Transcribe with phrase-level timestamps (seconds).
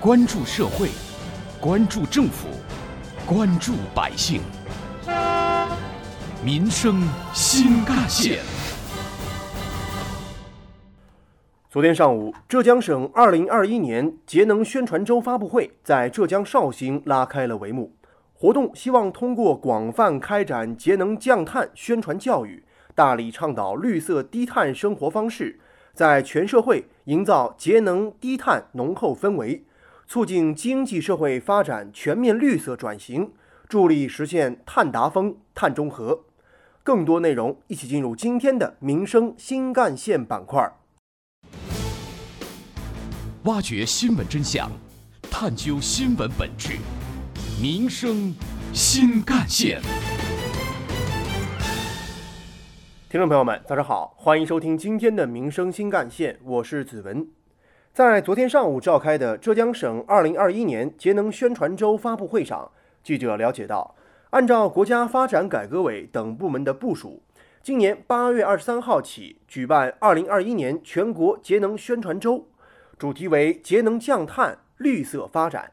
[0.00, 0.90] 关注社会，
[1.60, 2.46] 关注政府，
[3.26, 4.40] 关注百姓，
[6.40, 7.02] 民生
[7.34, 8.38] 新干线。
[11.68, 17.92] 昨天上午，浙江省2021年节能宣传周发布会在浙江绍兴拉开了帷幕。
[18.32, 22.62] 活动希望通过广泛开展节能降碳宣传教育，
[22.94, 25.58] 大力倡导绿色低碳生活方式，
[25.92, 29.64] 在全社会营造节能低碳浓厚氛围，
[30.08, 33.30] 促进经济社会发展全面绿色转型，
[33.68, 36.24] 助力实现碳达峰、碳中和。
[36.82, 40.72] 更多内容，一起进入今天的民生新干线板块。
[43.44, 44.70] 挖掘新闻真相，
[45.30, 46.78] 探究新闻本质，
[47.60, 48.34] 民生
[48.72, 49.82] 新干线。
[53.10, 57.37] 听众朋友们，早上好，欢迎收听今天的民生新干线，我是子文。
[57.98, 62.70] 在昨天上午召开的浙江省2021年节能宣传周发布会上，
[63.02, 63.96] 记者了解到，
[64.30, 67.20] 按照国家发展改革委等部门的部署，
[67.60, 72.46] 今年8月23号起举办2021年全国节能宣传周。
[72.96, 75.72] 主题为节能降碳、绿色发展。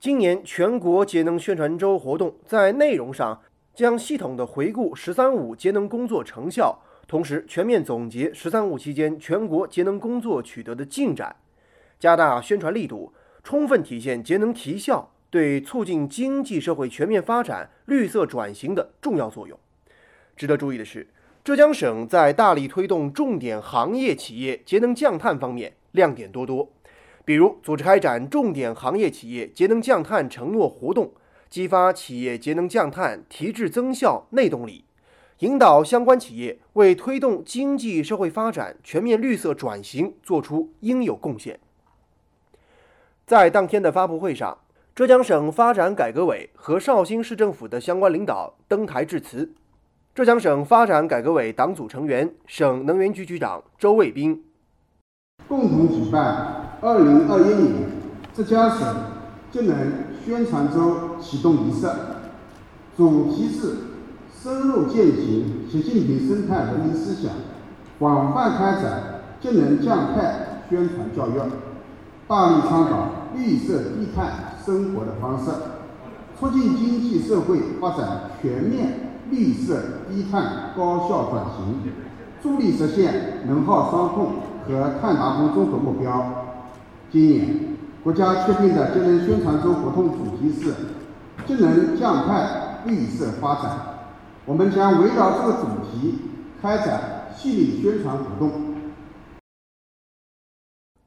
[0.00, 3.42] 今年全国节能宣传周活动在内容上
[3.74, 6.78] 将系统的回顾“十三五”节能工作成效，
[7.14, 11.36] 同时全面总结“十三五”期间全国节能工作取得的进展，
[11.96, 13.12] 加大宣传力度，
[13.44, 19.56] 充分体现节能提效对促进经济社会全面发展、绿色转型的重要作用。
[20.34, 21.06] 值得注意的是，
[21.44, 25.72] 浙江省在大力推动重点行业企业节能降碳方面。
[25.92, 26.68] 亮点多多，
[27.24, 31.12] 比如组织开展重点行业企业节能降碳承诺活动，
[31.48, 34.86] 激发企业节能降碳提质增效内动力，
[35.40, 41.58] 引导相关企业为推动经济社会发展全面绿色转型作出应有贡献。
[43.26, 44.58] 在当天的发布会上，
[44.94, 49.52] 浙江省发展改革委和绍兴市政府的相关领导登台致辞。
[50.14, 54.44] 浙江省发展改革委党组成员、省能源局局长周卫兵。
[55.48, 57.72] 共同举办2021年
[58.32, 58.94] 浙江省
[59.50, 59.92] 节能
[60.24, 61.88] 宣传周启动仪式，
[62.96, 63.74] 主题是
[64.44, 67.32] 深入践行习近平生态文明思想，
[67.98, 71.40] 广泛开展节能降碳宣传教育，
[72.28, 75.50] 大力倡导绿色低碳生活的方式，
[76.38, 81.80] 促进经济社会发展全面绿色低碳高效转型，
[82.42, 84.26] 助力实现能耗双控。
[84.66, 86.22] 和碳达峰综合目标。
[87.10, 90.72] 今年国家确定的节能宣传周活动主题是
[91.46, 93.72] “节能降碳绿色发展”。
[94.46, 96.18] 我们将围绕这个主题
[96.60, 98.74] 开展系列宣传活动。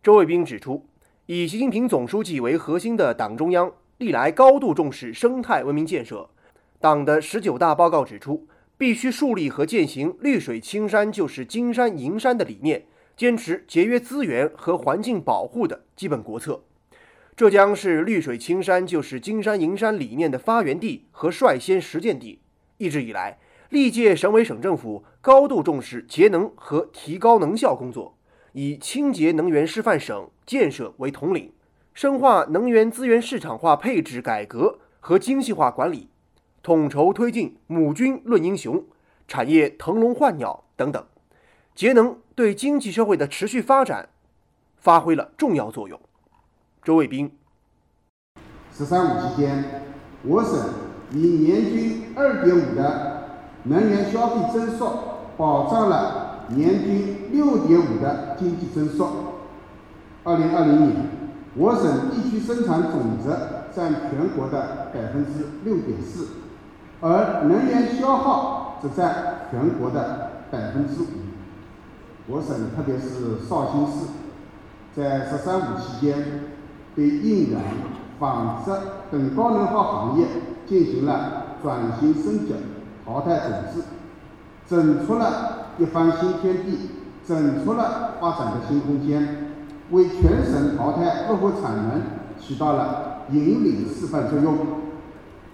[0.02, 0.88] 周卫兵指出，
[1.28, 6.28] 以习近平总书记为核心的党中央历来高度重视生态文明建设。
[6.80, 12.86] 党的十九大报告指出，必须树立和践行“绿水青山就是金山银山”的理念。
[13.16, 16.64] 坚持节约资源和环境保护的基本国策。
[17.36, 22.40] 浙江是“绿水青山就是金山银山”理念的发源地和率先实践地。
[22.78, 23.40] 一直以来，
[23.70, 28.18] 历届省委省政府高度重视节能和提高能效工作，
[28.54, 31.52] 以清洁能源示范省建设为统领，
[31.94, 36.10] 深化能源资源市场化配置改革和精细化管理，
[36.62, 38.86] 统筹推进“母军论英雄”、
[39.28, 41.04] 产业腾笼换鸟等等。
[41.74, 44.10] 节能对经济社会的持续发展
[44.78, 46.00] 发挥了重要作用。
[46.84, 47.32] 周卫兵，
[48.72, 49.84] 十三五期间，
[50.24, 50.74] 我省
[51.12, 53.24] 以年均二点五的
[53.64, 54.90] 能源消费增速，
[55.38, 59.08] 保障了年均六点五的经济增速。
[60.24, 60.96] 二零二零年，
[61.56, 63.30] 我省地区生产总值
[63.74, 66.28] 占全国的百分之六点四，
[67.00, 71.06] 而能源消耗则占全国的百分之五。
[72.30, 74.08] 我省，特别是绍兴市，
[74.94, 76.44] 在“十三五”期间，
[76.94, 77.62] 对应燃、
[78.20, 78.72] 纺织
[79.10, 80.26] 等高能耗行业
[80.68, 82.54] 进行了转型升级、
[83.06, 83.84] 淘汰整治，
[84.68, 86.90] 整出了一番新天地，
[87.26, 89.54] 整出了发展的新空间，
[89.92, 92.02] 为全省淘汰落后产能
[92.40, 94.58] 起到了引领示范作用。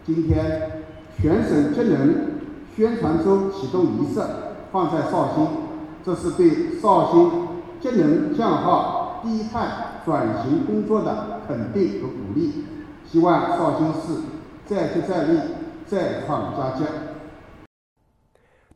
[0.05, 0.83] 今天，
[1.17, 2.15] 全省节能
[2.75, 4.19] 宣传周启动仪式
[4.71, 5.47] 放在绍兴。
[6.05, 7.31] 这是对绍兴
[7.79, 12.65] 节能降耗、低碳转型工作的肯定和鼓励，
[13.09, 14.21] 希望绍兴市
[14.65, 15.39] 再接再厉，
[15.85, 16.85] 再创佳绩。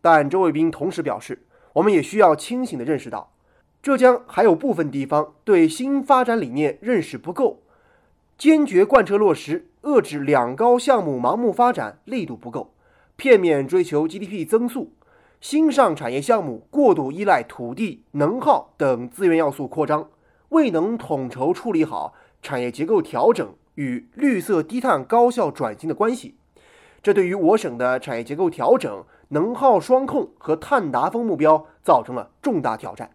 [0.01, 3.31] 但周卫兵同时表示，我们也需要清醒地认识到，
[3.81, 7.61] 浙江还有部分地方对新发展理念认识不够，
[8.37, 12.73] 坚决贯彻落实遏制两高项目盲目发展力度不够，
[13.15, 14.91] 片面追求 GDP 增速，
[15.39, 20.09] 新上产业项目过度依赖土地、能耗等资源要素扩张，
[20.49, 26.35] 未能统筹处理好产业结构调整与绿色低碳高效转型的关系，
[27.01, 33.11] 这对于我省的产业结构调整、能耗双控和碳达峰目标造成了重大挑战。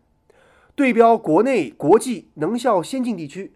[0.75, 3.53] 对标国内、国际能效先进地区。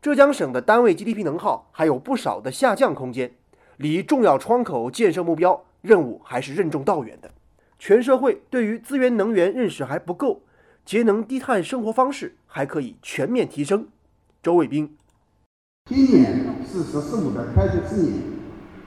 [0.00, 3.34] 浙江省的单位 GDP 能耗还有不少的下降空间，
[3.76, 7.30] 离重要窗口建设目标任务还是任重道远的。
[7.78, 10.40] 全社会对于资源能源认识还不够，
[10.84, 13.88] 节能低碳生活方式还可以全面提升。
[14.42, 14.96] 周卫兵，
[15.88, 18.14] 今年是“十四五”的开局之年，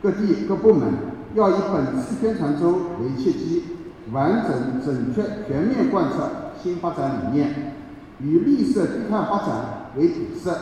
[0.02, 0.94] 各地各部门
[1.34, 2.72] 要以本次宣传周
[3.02, 3.64] 为契机，
[4.14, 7.74] 完整、准确、全面贯彻新发展理念，
[8.22, 10.58] 以绿色低碳发展为底色。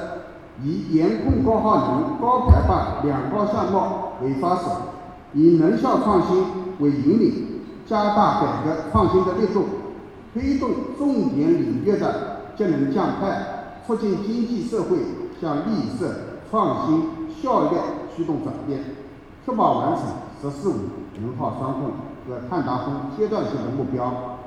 [0.63, 3.79] 以严控高耗能、高排放两高项目
[4.23, 4.69] 为抓手，
[5.33, 6.45] 以能效创新
[6.79, 9.65] 为引领，加大改革创新的力度，
[10.33, 14.97] 推动重点领域的节能降碳，促进经济社会
[15.43, 16.15] 向绿色、
[16.49, 17.77] 创新、效率
[18.15, 18.79] 驱动转变，
[19.45, 20.05] 确保完成
[20.41, 20.75] “十四五”
[21.19, 21.91] 能耗双控
[22.25, 24.39] 和碳达峰阶段性的目标。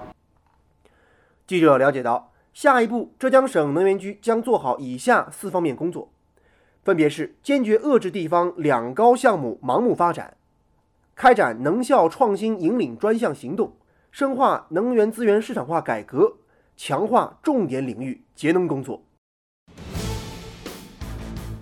[1.46, 2.32] 记者了解到。
[2.54, 6.08] 下一步，浙江省能源局将做好以下四方面工作，
[6.82, 10.38] 分别是坚决遏制地方两高项目盲目发展，
[11.14, 13.74] 开展能效创新引领专项行动，
[14.10, 16.38] 深化能源资源市场化改革，
[16.78, 19.02] 强化重点领域节能工作，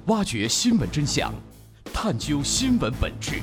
[0.09, 1.33] 挖掘新闻真相，
[1.85, 3.41] 探究新闻本质，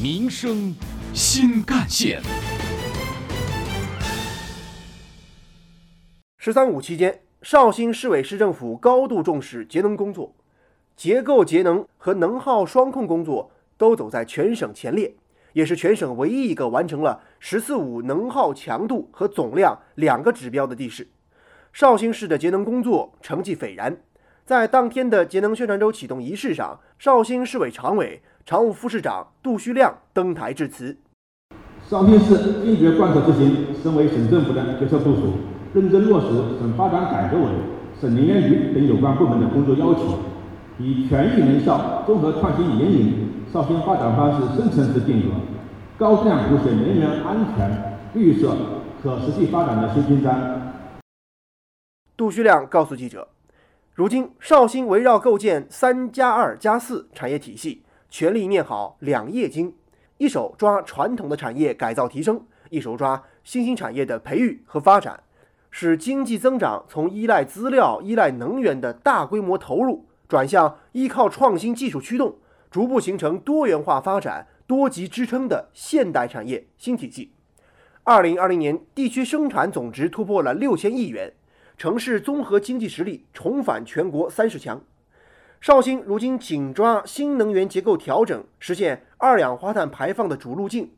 [0.00, 0.72] 民生
[1.12, 2.22] 新干线。
[6.38, 10.32] “十三五”期间，绍兴市委市政府高度重视节能工作，
[10.94, 15.12] 结构节能和能耗双控工作都走在全省前列，
[15.52, 21.08] 也是全省唯一一个完成了“十四五”能耗强度和总量两个指标的地市。
[21.72, 23.98] 绍兴市的节能工作成绩斐然。
[24.44, 30.96] 在当天的节能宣传周启动仪式上，绍兴市委常委、常务副市长杜旭亮登台致辞。
[31.88, 35.34] 绍兴市坚决贯彻执行省委省政府的决策部署。
[35.74, 36.26] 认真落实
[36.58, 37.44] 省发展改革委、
[37.98, 40.18] 省能源局等有关部门的工作要求，
[40.78, 45.28] 以全域能效、综合创新引领绍兴发展方式深层次变革
[45.96, 48.54] 高质量谱写能源安全、绿色、
[49.02, 50.74] 可持续发展的新篇章。
[52.18, 53.26] 杜旭亮告诉记者，
[53.94, 59.74] 如今绍兴围绕构建“三加二加四”产业体系，全力念好两业经，
[60.16, 65.22] 一手抓传统的产业改造提升，一手抓新兴产业的培育和发展。
[65.70, 72.38] 使经济增长从依赖资料、依赖能源的大规模投入，转向依靠创新技术驱动，
[72.70, 77.32] 逐步形成多元化发展、多级支撑的现代产业新体系。
[78.04, 81.34] 二零二零年，地区生产总值突破了六千亿元，
[81.82, 84.80] 城市综合经济实力重返全国三十强。
[85.60, 90.92] 绍兴如今紧抓新能源结构调整，实现二氧化碳排放的主路径，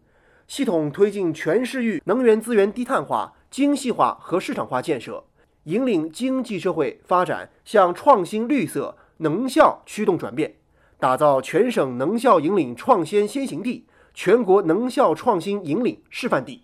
[0.47, 3.33] 系统推进全市域能源资源低碳化。
[3.51, 5.25] 精细化和市场化建设，
[5.63, 10.57] 引领经济社会发展向创新、绿色、能效驱动转变，
[10.99, 16.64] 打造全省能效引领创先先行地、全国能效创新引领示范地。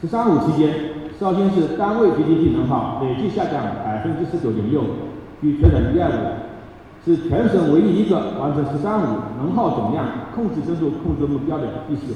[0.00, 0.72] 十三五”期间，
[1.20, 4.80] 绍兴市单位 GDP 能耗累计下降百分之十九点六，
[5.42, 6.16] 居全省第二位，
[7.04, 9.04] 是全省唯一一个完成“十三五”
[9.36, 12.14] 能耗总量控制增速控制目标的地市。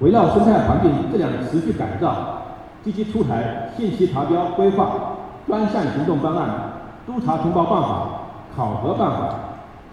[0.00, 2.42] 围绕生态环境质量持续改造，
[2.82, 6.50] 积极出台信息查标规划、专项行动方案、
[7.06, 8.10] 督查通报办法、
[8.56, 9.34] 考核办法，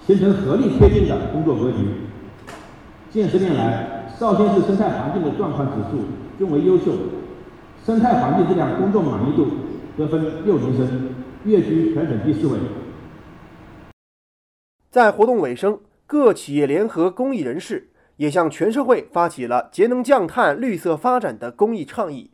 [0.07, 1.77] 形成合力推进的工作格局。
[3.11, 5.99] 近十年来，绍兴市生态环境的状况指数
[6.37, 6.93] 均为优秀，
[7.85, 9.47] 生态环境质量公众满意度
[9.97, 11.09] 得分六名升，
[11.45, 12.59] 跃居全省第四位。
[14.91, 17.89] 在活动尾声，各企业联合公益人士。
[18.17, 22.31] 也向全社会发起了节能降碳、绿色发展的公益倡议。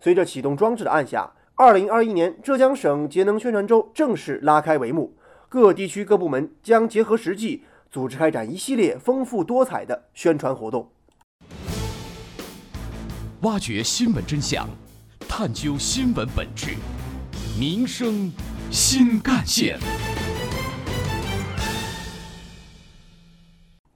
[0.00, 5.14] 随着启动装置的按下，二零二一年浙江省节能宣传周正式拉开帷幕。
[5.48, 10.90] 各地区各部门将结合实际，组织开展一系列丰富多彩的宣传活动，
[13.42, 14.68] 挖掘新闻真相，
[15.20, 16.76] 探究新闻本质，
[17.58, 18.30] 民生
[18.70, 19.78] 新干线。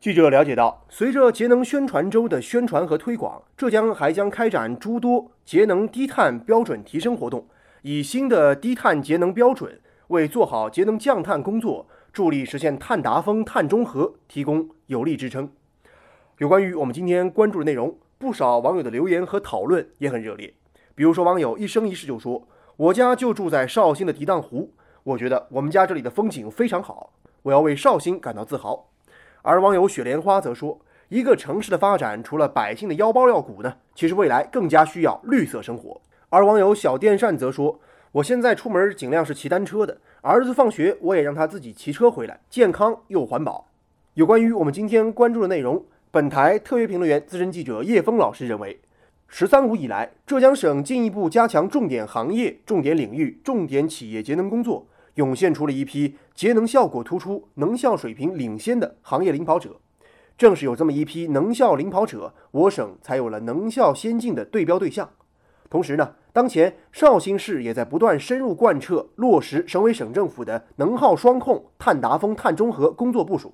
[0.00, 7.46] 记者了解到，随着节能宣传周的宣传和推广，浙江还将开展诸多节能低碳标准提升活动，
[7.82, 15.50] 以新的低碳节能标准为做好节能降碳工作助力实现碳达峰、碳中和提供有力支撑。
[16.38, 20.54] 有关于我们今天关注的内容，不少网友的留言和讨论也很热烈。
[20.94, 24.71] 比如说，网友一生一世就说：“我家就住在绍兴的涤荡湖，
[25.02, 28.88] 我觉得我们家这里的风景非常好，我要为绍兴感到自豪。”
[29.42, 30.80] 而网友雪莲花则说
[31.11, 37.78] ：“一个城市的发展，除了百姓的腰包要鼓呢，其实未来更加需要绿色生活。”而网友小电扇则说
[38.12, 43.68] ：“我现在出门尽量是骑单车的，儿子放学我也让他自己骑车回来，健康又环保。”
[44.14, 48.80] 有关于我们今天关注的内容，本台特约评论员、资深记者叶峰老师认为
[49.26, 59.80] ，“十三五”以来，浙江省进一步加强重点行业、重点领域、重点企业节能工作，涌现出了一批节能效果突出、能效水平领先的行业领跑者。
[60.38, 65.11] 正是有这么一批能效领跑者，我省才有了能效先进的对标对象。
[65.68, 73.52] 同时呢，当前绍兴市也在不断深入贯彻落实省委省政府的能耗双控、碳达峰、碳中和工作部署，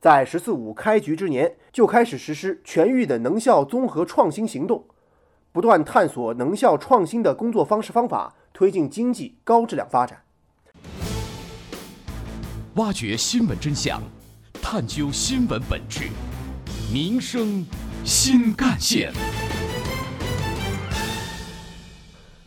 [0.00, 4.84] 在“十四五”开局之年就开始实施全域的能效综合创新行动，
[5.50, 10.22] 不断探索能效创新的工作方式方法，推进经济高质量发展。
[12.74, 14.00] 挖掘新闻真相，
[14.62, 16.04] 探究新闻本质，
[16.92, 17.66] 民生
[18.04, 19.12] 新干线。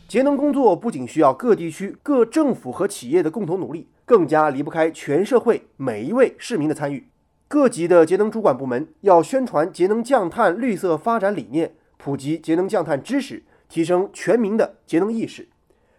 [0.08, 7.11] 节能工作不仅需要各地区、各政府和企业的共同努力，更加离不开全社会每一位市民的参与。
[7.52, 15.46] 各级的节能主管部门要宣传节能降碳绿色发展理念，普及节能降碳知识，提升全民的节能意识。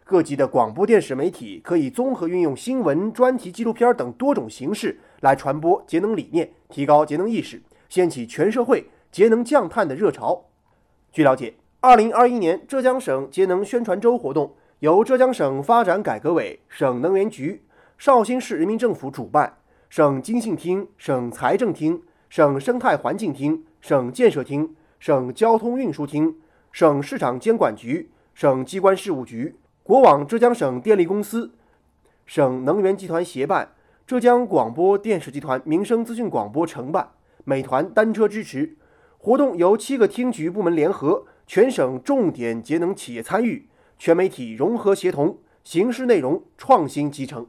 [0.04, 10.46] 各级的广播电视媒体可以综合运用新闻、专题、纪录片等多种形式来传播节能理念，提高节能意识，掀起全社会节能降碳的热潮。
[11.12, 11.54] 据了解。
[11.82, 17.62] 二零二一年浙江省节能宣传周活动由浙江省发展改革委、省能源局、
[18.00, 19.58] 绍兴市人民政府主办，
[19.96, 26.36] 省经信厅、省财政厅、省生态环境厅、省建设厅、省交通运输厅、
[26.72, 31.54] 省市场监管局、省机关事务局、国网浙江省电力公司、
[32.26, 33.76] 省能源集团协办，
[34.08, 37.12] 浙江广播电视集团民生资讯广播承办，
[37.44, 38.76] 美团单车支持。
[39.20, 41.28] 活动由七个厅局部门联合。
[41.46, 43.68] 全省重点节能企业参与，
[44.00, 47.46] 全媒体融合协同，形式内容创新集成。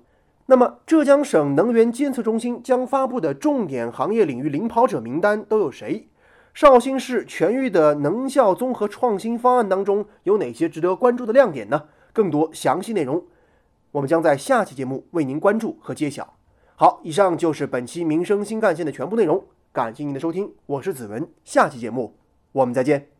[0.46, 6.08] 那么，浙江省能源监测中心将发布的重点行业领域领跑者名单都有谁？
[6.52, 11.84] 绍兴市全域的能效综合创新方案当中有哪些值得关注的亮点呢？
[12.12, 13.24] 更多详细内容，
[13.92, 16.34] 我们将在下期节目为您关注和揭晓。
[16.76, 22.14] 好，以上就是本期民生新干线的全部内容，感谢您的收听，我是子文，下期节目
[22.52, 23.13] 我们再见。